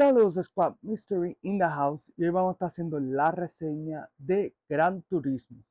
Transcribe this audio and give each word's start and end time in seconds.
Saludos 0.00 0.36
Squad 0.42 0.76
Mystery 0.80 1.36
in 1.42 1.58
the 1.58 1.66
House 1.66 2.10
y 2.16 2.24
hoy 2.24 2.30
vamos 2.30 2.48
a 2.48 2.54
estar 2.54 2.68
haciendo 2.68 2.98
la 2.98 3.32
reseña 3.32 4.08
de 4.16 4.54
Gran 4.66 5.02
Turismo. 5.02 5.62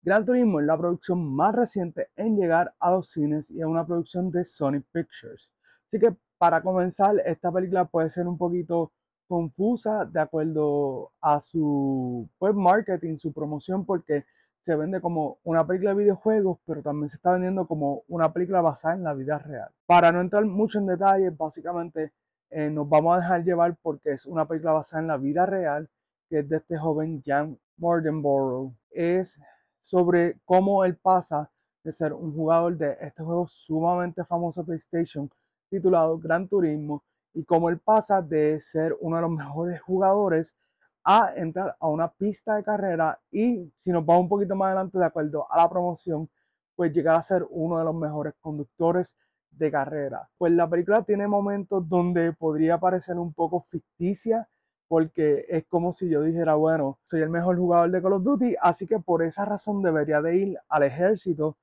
Gran 0.00 0.24
Turismo 0.24 0.60
es 0.60 0.66
la 0.66 0.78
producción 0.78 1.22
más 1.34 1.54
reciente 1.54 2.08
en 2.16 2.38
llegar 2.38 2.72
a 2.80 2.92
los 2.92 3.10
cines 3.10 3.50
y 3.50 3.60
es 3.60 3.66
una 3.66 3.84
producción 3.86 4.30
de 4.30 4.42
Sony 4.42 4.80
Pictures. 4.90 5.52
Así 5.86 6.00
que 6.00 6.16
para 6.38 6.62
comenzar, 6.62 7.16
esta 7.26 7.52
película 7.52 7.84
puede 7.84 8.08
ser 8.08 8.26
un 8.26 8.38
poquito 8.38 8.90
confusa 9.26 10.06
de 10.06 10.20
acuerdo 10.20 11.12
a 11.20 11.40
su 11.40 12.26
pues, 12.38 12.54
marketing, 12.54 13.18
su 13.18 13.34
promoción, 13.34 13.84
porque 13.84 14.24
se 14.68 14.76
vende 14.76 15.00
como 15.00 15.38
una 15.44 15.66
película 15.66 15.94
de 15.94 16.02
videojuegos, 16.02 16.58
pero 16.66 16.82
también 16.82 17.08
se 17.08 17.16
está 17.16 17.32
vendiendo 17.32 17.66
como 17.66 18.02
una 18.06 18.34
película 18.34 18.60
basada 18.60 18.96
en 18.96 19.02
la 19.02 19.14
vida 19.14 19.38
real. 19.38 19.70
Para 19.86 20.12
no 20.12 20.20
entrar 20.20 20.44
mucho 20.44 20.78
en 20.78 20.84
detalles, 20.84 21.34
básicamente 21.34 22.12
eh, 22.50 22.68
nos 22.68 22.86
vamos 22.86 23.16
a 23.16 23.20
dejar 23.20 23.44
llevar 23.44 23.78
porque 23.80 24.12
es 24.12 24.26
una 24.26 24.46
película 24.46 24.72
basada 24.72 25.00
en 25.00 25.08
la 25.08 25.16
vida 25.16 25.46
real, 25.46 25.88
que 26.28 26.40
es 26.40 26.48
de 26.50 26.58
este 26.58 26.76
joven 26.76 27.22
Jan 27.24 27.58
Mordenborough. 27.78 28.74
Es 28.90 29.40
sobre 29.80 30.36
cómo 30.44 30.84
él 30.84 30.96
pasa 30.96 31.50
de 31.82 31.90
ser 31.94 32.12
un 32.12 32.34
jugador 32.34 32.76
de 32.76 32.98
este 33.00 33.22
juego 33.22 33.46
sumamente 33.46 34.22
famoso 34.26 34.66
PlayStation 34.66 35.30
titulado 35.70 36.18
Gran 36.18 36.46
Turismo 36.46 37.02
y 37.32 37.42
cómo 37.42 37.70
él 37.70 37.78
pasa 37.78 38.20
de 38.20 38.60
ser 38.60 38.94
uno 39.00 39.16
de 39.16 39.22
los 39.22 39.30
mejores 39.30 39.80
jugadores 39.80 40.54
a 41.10 41.32
entrar 41.36 41.74
a 41.80 41.88
una 41.88 42.08
pista 42.08 42.56
de 42.56 42.62
carrera 42.62 43.18
y 43.30 43.72
si 43.82 43.90
nos 43.90 44.04
vamos 44.04 44.24
un 44.24 44.28
poquito 44.28 44.54
más 44.54 44.66
adelante 44.66 44.98
de 44.98 45.06
acuerdo 45.06 45.50
a 45.50 45.56
la 45.56 45.70
promoción, 45.70 46.28
pues 46.76 46.92
llegar 46.92 47.16
a 47.16 47.22
ser 47.22 47.46
uno 47.48 47.78
de 47.78 47.84
los 47.84 47.94
mejores 47.94 48.34
conductores 48.42 49.14
de 49.50 49.70
carrera. 49.70 50.28
Pues 50.36 50.52
la 50.52 50.68
película 50.68 51.02
tiene 51.04 51.26
momentos 51.26 51.88
donde 51.88 52.34
podría 52.34 52.76
parecer 52.76 53.16
un 53.16 53.32
poco 53.32 53.64
ficticia 53.70 54.46
porque 54.86 55.46
es 55.48 55.64
como 55.68 55.94
si 55.94 56.10
yo 56.10 56.20
dijera, 56.22 56.56
bueno, 56.56 56.98
soy 57.06 57.22
el 57.22 57.30
mejor 57.30 57.56
jugador 57.56 57.90
de 57.90 58.02
Call 58.02 58.12
of 58.12 58.22
Duty, 58.22 58.56
así 58.60 58.86
que 58.86 58.98
por 58.98 59.22
esa 59.22 59.46
razón 59.46 59.82
debería 59.82 60.20
de 60.20 60.36
ir 60.36 60.58
al 60.68 60.82
ejército 60.82 61.56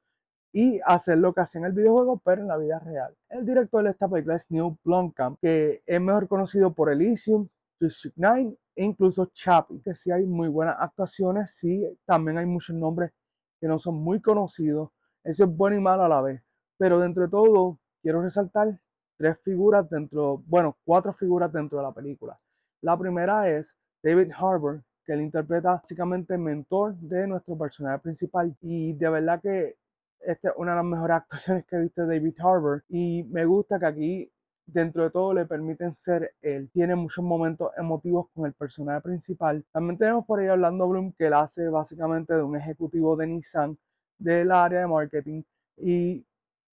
y 0.53 0.79
hacer 0.85 1.19
lo 1.19 1.33
que 1.33 1.41
hace 1.41 1.59
en 1.59 1.65
el 1.65 1.73
videojuego, 1.73 2.19
pero 2.25 2.41
en 2.41 2.47
la 2.47 2.57
vida 2.57 2.79
real. 2.79 3.13
El 3.29 3.45
director 3.45 3.83
de 3.83 3.91
esta 3.91 4.07
película 4.07 4.37
es 4.37 4.49
Neil 4.49 4.75
Blomkamp, 4.83 5.39
que 5.39 5.83
es 5.85 6.01
mejor 6.01 6.27
conocido 6.27 6.73
por 6.73 6.91
Elysium, 6.91 7.47
District 7.79 8.15
9 8.17 8.57
e 8.75 8.83
incluso 8.83 9.27
Chappie, 9.27 9.81
que 9.81 9.95
sí 9.95 10.11
hay 10.11 10.25
muy 10.25 10.47
buenas 10.47 10.77
actuaciones, 10.79 11.51
sí, 11.51 11.85
también 12.05 12.37
hay 12.37 12.45
muchos 12.45 12.75
nombres 12.75 13.11
que 13.59 13.67
no 13.67 13.79
son 13.79 13.95
muy 13.95 14.21
conocidos, 14.21 14.91
eso 15.23 15.45
es 15.45 15.49
bueno 15.49 15.77
y 15.77 15.81
malo 15.81 16.03
a 16.03 16.09
la 16.09 16.21
vez, 16.21 16.41
pero 16.77 16.99
dentro 16.99 17.23
de 17.23 17.29
todo 17.29 17.79
quiero 18.01 18.21
resaltar 18.21 18.79
tres 19.17 19.37
figuras 19.43 19.89
dentro, 19.89 20.43
bueno, 20.47 20.77
cuatro 20.83 21.13
figuras 21.13 21.51
dentro 21.51 21.77
de 21.77 21.83
la 21.83 21.93
película. 21.93 22.39
La 22.81 22.97
primera 22.97 23.49
es 23.49 23.75
David 24.03 24.31
Harbour, 24.37 24.83
que 25.05 25.13
él 25.13 25.21
interpreta 25.21 25.71
básicamente 25.71 26.37
mentor 26.37 26.95
de 26.95 27.27
nuestro 27.27 27.57
personaje 27.57 27.99
principal. 27.99 28.55
Y 28.61 28.93
de 28.93 29.09
verdad 29.09 29.41
que 29.41 29.77
esta 30.19 30.49
es 30.49 30.55
una 30.57 30.71
de 30.71 30.77
las 30.77 30.85
mejores 30.85 31.17
actuaciones 31.21 31.65
que 31.65 31.75
he 31.75 31.81
visto 31.81 32.05
de 32.05 32.19
David 32.19 32.35
Harbour. 32.39 32.83
Y 32.89 33.23
me 33.23 33.45
gusta 33.45 33.79
que 33.79 33.85
aquí 33.85 34.31
dentro 34.67 35.03
de 35.03 35.11
todo 35.11 35.33
le 35.33 35.45
permiten 35.45 35.93
ser 35.93 36.33
él. 36.41 36.69
Tiene 36.73 36.95
muchos 36.95 37.23
momentos 37.23 37.71
emotivos 37.77 38.27
con 38.33 38.45
el 38.45 38.53
personaje 38.53 39.01
principal. 39.01 39.63
También 39.71 39.97
tenemos 39.97 40.25
por 40.25 40.39
ahí 40.39 40.47
Orlando 40.47 40.87
Bloom 40.87 41.13
que 41.13 41.27
él 41.27 41.33
hace 41.33 41.67
básicamente 41.69 42.33
de 42.33 42.43
un 42.43 42.55
ejecutivo 42.55 43.15
de 43.15 43.27
Nissan 43.27 43.77
del 44.17 44.51
área 44.51 44.81
de 44.81 44.87
marketing 44.87 45.43
y 45.77 46.25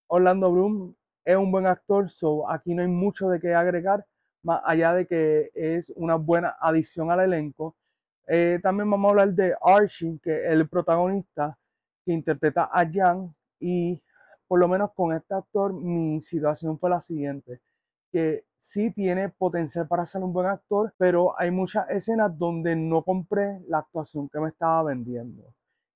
Orlando 0.09 0.51
Bloom 0.53 0.95
es 1.25 1.37
un 1.37 1.53
buen 1.53 1.67
actor, 1.67 2.11
so 2.11 2.51
aquí 2.51 2.75
no 2.75 2.83
hay 2.83 2.89
mucho 2.89 3.29
de 3.29 3.41
qué 3.41 3.55
agregar, 3.55 4.05
más 4.43 4.61
allá 4.65 4.93
de 4.95 5.07
que 5.07 5.51
es 5.55 5.91
una 5.97 6.17
buena 6.17 6.57
adición 6.61 7.11
al 7.11 7.21
elenco. 7.21 7.77
Eh, 8.27 8.59
también 8.63 8.91
vamos 8.91 9.09
a 9.09 9.11
hablar 9.11 9.35
de 9.35 9.55
Archie, 9.63 10.19
que 10.23 10.47
es 10.47 10.53
el 10.53 10.69
protagonista 10.69 11.57
que 12.05 12.13
interpreta 12.13 12.69
a 12.73 12.85
Jan 12.91 13.35
y 13.61 14.01
por 14.49 14.61
lo 14.61 14.69
menos 14.69 14.93
con 14.95 15.15
este 15.15 15.35
actor 15.35 15.73
mi 15.73 16.21
situación 16.23 16.79
fue 16.79 16.91
la 16.91 17.01
siguiente 17.01 17.61
que 18.13 18.45
sí 18.59 18.93
tiene 18.93 19.29
potencial 19.31 19.89
para 19.89 20.07
ser 20.07 20.23
un 20.23 20.33
buen 20.33 20.47
actor, 20.47 20.95
pero 20.99 21.39
hay 21.41 21.51
muchas 21.51 21.89
escenas 21.91 22.37
donde 22.39 22.77
no 22.77 23.03
compré 23.03 23.61
la 23.69 23.79
actuación 23.79 24.29
que 24.29 24.39
me 24.41 24.51
estaba 24.51 24.85
vendiendo. 24.85 25.43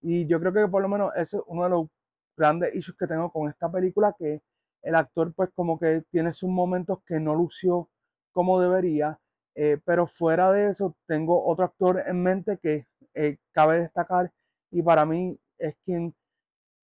Y 0.02 0.26
yo 0.26 0.40
creo 0.40 0.52
que 0.52 0.68
por 0.68 0.82
lo 0.82 0.88
menos 0.88 1.12
ese 1.16 1.36
es 1.36 1.42
uno 1.46 1.64
de 1.64 1.70
los 1.70 1.88
grandes 2.36 2.74
issues 2.74 2.96
que 2.98 3.06
tengo 3.06 3.30
con 3.30 3.48
esta 3.48 3.70
película, 3.70 4.14
que 4.18 4.42
el 4.82 4.94
actor 4.94 5.32
pues 5.34 5.50
como 5.54 5.78
que 5.78 6.02
tiene 6.10 6.32
sus 6.32 6.48
momentos 6.50 6.98
que 7.06 7.20
no 7.20 7.34
lució 7.34 7.88
como 8.32 8.60
debería, 8.60 9.18
eh, 9.54 9.78
pero 9.84 10.06
fuera 10.06 10.52
de 10.52 10.70
eso 10.70 10.94
tengo 11.06 11.46
otro 11.46 11.64
actor 11.64 12.02
en 12.06 12.22
mente 12.22 12.58
que 12.58 12.86
eh, 13.14 13.38
cabe 13.52 13.80
destacar 13.80 14.30
y 14.70 14.82
para 14.82 15.06
mí 15.06 15.38
es 15.58 15.74
quien 15.84 16.14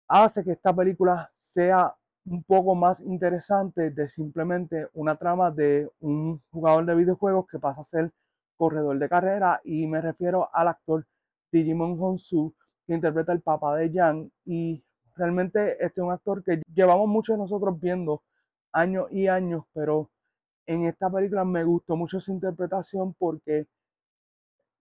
hace 0.07 0.43
que 0.43 0.51
esta 0.51 0.75
película 0.75 1.31
sea 1.35 1.95
un 2.29 2.43
poco 2.43 2.75
más 2.75 2.99
interesante 3.01 3.89
de 3.91 4.09
simplemente 4.09 4.87
una 4.93 5.15
trama 5.15 5.49
de 5.51 5.89
un 6.01 6.41
jugador 6.51 6.85
de 6.85 6.95
videojuegos 6.95 7.47
que 7.47 7.59
pasa 7.59 7.81
a 7.81 7.85
ser 7.85 8.11
corredor 8.57 8.99
de 8.99 9.09
carrera 9.09 9.61
y 9.63 9.87
me 9.87 10.01
refiero 10.01 10.49
al 10.53 10.67
actor 10.67 11.05
Digimon 11.51 11.97
Honsu 11.99 12.53
que 12.85 12.95
interpreta 12.95 13.31
el 13.31 13.41
papá 13.41 13.77
de 13.77 13.91
Yang 13.91 14.31
y 14.45 14.83
realmente 15.15 15.73
este 15.73 16.01
es 16.01 16.05
un 16.05 16.11
actor 16.11 16.43
que 16.43 16.61
llevamos 16.73 17.07
muchos 17.07 17.35
de 17.35 17.43
nosotros 17.43 17.79
viendo 17.79 18.23
años 18.73 19.07
y 19.11 19.27
años 19.27 19.63
pero 19.73 20.09
en 20.65 20.85
esta 20.85 21.09
película 21.09 21.45
me 21.45 21.63
gustó 21.63 21.95
mucho 21.95 22.19
su 22.19 22.31
interpretación 22.33 23.13
porque 23.13 23.67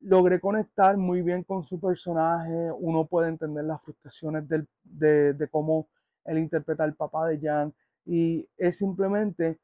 logré 0.00 0.40
conectar 0.40 0.96
muy 0.96 1.22
bien 1.22 1.42
con 1.44 1.64
su 1.64 1.80
personaje. 1.80 2.70
Uno 2.78 3.06
puede 3.06 3.28
entender 3.28 3.64
las 3.64 3.80
frustraciones 3.82 4.44
de, 4.48 5.32
de 5.32 5.48
cómo 5.48 5.88
él 6.26 6.38
interpreta 6.38 6.84
al 6.84 6.94
papá 6.94 7.26
de 7.28 7.41
Jan 7.41 7.75
y 8.04 8.48
es 8.56 8.78
simplemente 8.78 9.59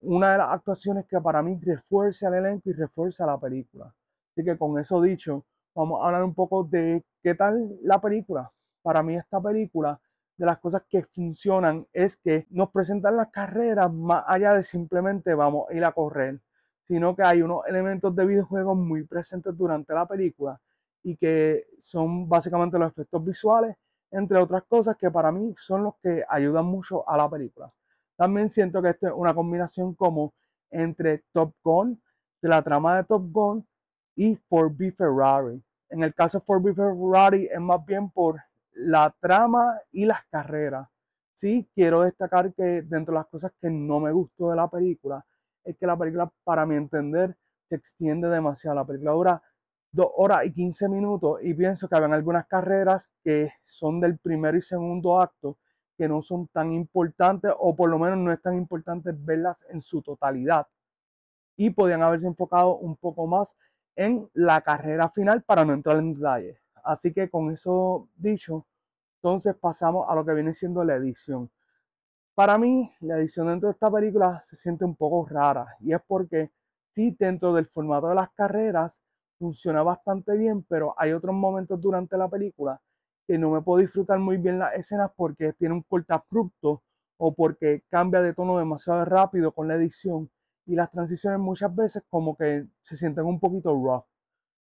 una 0.00 0.32
de 0.32 0.38
las 0.38 0.50
actuaciones 0.50 1.06
que 1.06 1.20
para 1.20 1.42
mí 1.42 1.58
refuerza 1.62 2.28
el 2.28 2.34
elenco 2.34 2.70
y 2.70 2.72
refuerza 2.72 3.26
la 3.26 3.38
película. 3.38 3.94
Así 4.32 4.44
que 4.44 4.58
con 4.58 4.78
eso 4.78 5.00
dicho, 5.00 5.44
vamos 5.74 6.02
a 6.02 6.06
hablar 6.06 6.24
un 6.24 6.34
poco 6.34 6.64
de 6.64 7.04
qué 7.22 7.34
tal 7.34 7.76
la 7.82 8.00
película. 8.00 8.50
Para 8.82 9.02
mí 9.02 9.16
esta 9.16 9.40
película, 9.40 10.00
de 10.36 10.46
las 10.46 10.58
cosas 10.58 10.82
que 10.88 11.02
funcionan 11.02 11.86
es 11.92 12.16
que 12.18 12.46
nos 12.50 12.70
presentan 12.70 13.16
las 13.16 13.30
carreras 13.30 13.92
más 13.92 14.24
allá 14.26 14.54
de 14.54 14.64
simplemente 14.64 15.34
vamos 15.34 15.68
a 15.70 15.74
ir 15.74 15.84
a 15.84 15.92
correr, 15.92 16.40
sino 16.86 17.16
que 17.16 17.22
hay 17.22 17.42
unos 17.42 17.66
elementos 17.66 18.14
de 18.14 18.26
videojuegos 18.26 18.76
muy 18.76 19.04
presentes 19.04 19.56
durante 19.56 19.94
la 19.94 20.06
película 20.06 20.60
y 21.02 21.16
que 21.16 21.66
son 21.78 22.28
básicamente 22.28 22.78
los 22.78 22.90
efectos 22.92 23.24
visuales 23.24 23.76
entre 24.10 24.38
otras 24.38 24.64
cosas 24.64 24.96
que 24.96 25.10
para 25.10 25.32
mí 25.32 25.54
son 25.58 25.84
los 25.84 25.94
que 26.02 26.24
ayudan 26.28 26.66
mucho 26.66 27.08
a 27.08 27.16
la 27.16 27.28
película. 27.28 27.72
También 28.16 28.48
siento 28.48 28.80
que 28.80 28.90
esto 28.90 29.08
es 29.08 29.12
una 29.14 29.34
combinación 29.34 29.94
como 29.94 30.32
entre 30.70 31.24
Top 31.32 31.54
Gun, 31.62 32.00
de 32.40 32.48
la 32.48 32.62
trama 32.62 32.96
de 32.96 33.04
Top 33.04 33.30
Gun 33.30 33.66
y 34.14 34.36
Ford 34.48 34.72
B 34.74 34.92
Ferrari. 34.92 35.62
En 35.90 36.02
el 36.02 36.14
caso 36.14 36.38
de 36.38 36.44
Ford 36.44 36.62
B 36.62 36.74
Ferrari 36.74 37.48
es 37.52 37.60
más 37.60 37.84
bien 37.84 38.10
por 38.10 38.40
la 38.72 39.14
trama 39.20 39.78
y 39.92 40.04
las 40.04 40.24
carreras. 40.26 40.88
Sí, 41.34 41.68
quiero 41.74 42.02
destacar 42.02 42.52
que 42.54 42.82
dentro 42.82 43.12
de 43.12 43.20
las 43.20 43.26
cosas 43.26 43.52
que 43.60 43.70
no 43.70 44.00
me 44.00 44.12
gustó 44.12 44.50
de 44.50 44.56
la 44.56 44.68
película 44.68 45.24
es 45.64 45.76
que 45.76 45.86
la 45.86 45.96
película, 45.96 46.30
para 46.44 46.64
mi 46.64 46.76
entender, 46.76 47.36
se 47.68 47.74
extiende 47.74 48.28
demasiado. 48.28 48.76
La 48.76 48.86
película 48.86 49.12
dura 49.12 49.42
2 49.96 50.10
horas 50.16 50.44
y 50.44 50.52
15 50.52 50.90
minutos 50.90 51.38
y 51.42 51.54
pienso 51.54 51.88
que 51.88 51.96
habían 51.96 52.12
algunas 52.12 52.46
carreras 52.46 53.08
que 53.24 53.50
son 53.64 53.98
del 53.98 54.18
primero 54.18 54.58
y 54.58 54.62
segundo 54.62 55.18
acto 55.18 55.56
que 55.96 56.06
no 56.06 56.20
son 56.20 56.48
tan 56.48 56.74
importantes 56.74 57.50
o 57.58 57.74
por 57.74 57.88
lo 57.88 57.98
menos 57.98 58.18
no 58.18 58.30
es 58.30 58.42
tan 58.42 58.56
importante 58.56 59.10
verlas 59.12 59.64
en 59.70 59.80
su 59.80 60.02
totalidad 60.02 60.66
y 61.56 61.70
podían 61.70 62.02
haberse 62.02 62.26
enfocado 62.26 62.76
un 62.76 62.96
poco 62.96 63.26
más 63.26 63.54
en 63.96 64.28
la 64.34 64.60
carrera 64.60 65.08
final 65.08 65.42
para 65.42 65.64
no 65.64 65.72
entrar 65.72 65.96
en 65.96 66.12
detalle. 66.12 66.60
Así 66.84 67.14
que 67.14 67.30
con 67.30 67.50
eso 67.50 68.10
dicho, 68.16 68.66
entonces 69.22 69.56
pasamos 69.56 70.04
a 70.10 70.14
lo 70.14 70.26
que 70.26 70.34
viene 70.34 70.52
siendo 70.52 70.84
la 70.84 70.96
edición. 70.96 71.50
Para 72.34 72.58
mí, 72.58 72.92
la 73.00 73.18
edición 73.18 73.46
dentro 73.46 73.68
de 73.68 73.72
esta 73.72 73.90
película 73.90 74.44
se 74.44 74.56
siente 74.56 74.84
un 74.84 74.94
poco 74.94 75.26
rara 75.26 75.74
y 75.80 75.94
es 75.94 76.02
porque 76.06 76.50
sí, 76.94 77.16
dentro 77.18 77.54
del 77.54 77.66
formato 77.66 78.10
de 78.10 78.14
las 78.14 78.30
carreras, 78.32 79.00
funciona 79.38 79.82
bastante 79.82 80.36
bien, 80.36 80.64
pero 80.68 80.94
hay 80.98 81.12
otros 81.12 81.34
momentos 81.34 81.80
durante 81.80 82.16
la 82.16 82.28
película 82.28 82.80
que 83.26 83.38
no 83.38 83.50
me 83.50 83.62
puedo 83.62 83.80
disfrutar 83.80 84.18
muy 84.18 84.36
bien 84.36 84.58
las 84.58 84.74
escenas 84.74 85.10
porque 85.16 85.52
tiene 85.54 85.74
un 85.74 85.82
corte 85.82 86.12
abrupto 86.14 86.82
o 87.18 87.34
porque 87.34 87.82
cambia 87.90 88.20
de 88.22 88.34
tono 88.34 88.58
demasiado 88.58 89.04
rápido 89.04 89.52
con 89.52 89.68
la 89.68 89.74
edición 89.76 90.30
y 90.66 90.74
las 90.74 90.90
transiciones 90.90 91.38
muchas 91.40 91.74
veces 91.74 92.02
como 92.10 92.36
que 92.36 92.66
se 92.82 92.96
sienten 92.96 93.24
un 93.24 93.40
poquito 93.40 93.72
rough. 93.72 94.04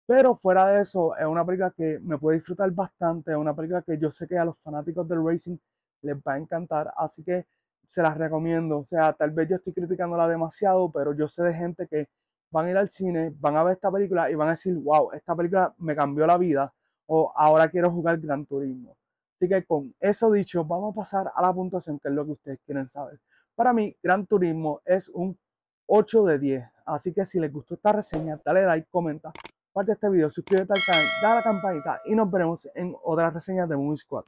Pero 0.06 0.36
fuera 0.36 0.66
de 0.66 0.82
eso, 0.82 1.16
es 1.16 1.26
una 1.26 1.44
película 1.44 1.72
que 1.76 1.98
me 2.00 2.18
puede 2.18 2.38
disfrutar 2.38 2.70
bastante, 2.72 3.32
es 3.32 3.36
una 3.36 3.54
película 3.54 3.82
que 3.82 3.98
yo 3.98 4.10
sé 4.10 4.26
que 4.26 4.38
a 4.38 4.44
los 4.44 4.58
fanáticos 4.60 5.06
del 5.08 5.24
racing 5.24 5.58
les 6.02 6.16
va 6.16 6.34
a 6.34 6.38
encantar, 6.38 6.92
así 6.96 7.22
que 7.22 7.46
se 7.88 8.02
las 8.02 8.16
recomiendo. 8.16 8.78
O 8.78 8.84
sea, 8.86 9.12
tal 9.12 9.30
vez 9.32 9.48
yo 9.48 9.56
estoy 9.56 9.72
criticándola 9.74 10.28
demasiado, 10.28 10.90
pero 10.90 11.14
yo 11.14 11.28
sé 11.28 11.42
de 11.42 11.54
gente 11.54 11.86
que 11.88 12.08
van 12.50 12.66
a 12.66 12.70
ir 12.70 12.76
al 12.76 12.88
cine, 12.88 13.32
van 13.38 13.56
a 13.56 13.62
ver 13.62 13.74
esta 13.74 13.90
película 13.90 14.30
y 14.30 14.34
van 14.34 14.48
a 14.48 14.52
decir, 14.52 14.74
wow, 14.76 15.12
esta 15.12 15.34
película 15.34 15.74
me 15.78 15.94
cambió 15.94 16.26
la 16.26 16.38
vida 16.38 16.72
o 17.06 17.32
ahora 17.34 17.68
quiero 17.68 17.90
jugar 17.90 18.18
Gran 18.18 18.46
Turismo. 18.46 18.96
Así 19.36 19.48
que 19.48 19.64
con 19.64 19.94
eso 20.00 20.30
dicho, 20.32 20.64
vamos 20.64 20.92
a 20.92 20.96
pasar 20.96 21.32
a 21.34 21.42
la 21.42 21.52
puntuación, 21.52 21.98
que 21.98 22.08
es 22.08 22.14
lo 22.14 22.24
que 22.24 22.32
ustedes 22.32 22.58
quieren 22.64 22.88
saber. 22.88 23.20
Para 23.54 23.72
mí, 23.72 23.94
Gran 24.02 24.26
Turismo 24.26 24.80
es 24.84 25.08
un 25.08 25.38
8 25.86 26.24
de 26.24 26.38
10. 26.38 26.64
Así 26.86 27.12
que 27.12 27.24
si 27.24 27.38
les 27.38 27.52
gustó 27.52 27.74
esta 27.74 27.92
reseña, 27.92 28.40
dale 28.44 28.64
like, 28.64 28.88
comenta, 28.90 29.32
comparte 29.72 29.92
este 29.92 30.08
video, 30.08 30.30
suscríbete 30.30 30.72
al 30.72 30.84
canal, 30.84 31.04
dale 31.22 31.32
a 31.32 31.36
la 31.36 31.42
campanita 31.42 32.00
y 32.06 32.14
nos 32.14 32.30
veremos 32.30 32.68
en 32.74 32.94
otras 33.04 33.34
reseñas 33.34 33.68
de 33.68 33.76
Movie 33.76 33.98
Squad. 33.98 34.24